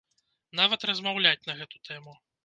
Нават 0.59 0.85
размаўляць 0.89 1.47
на 1.49 1.53
гэту 1.59 1.81
тэму. 1.91 2.15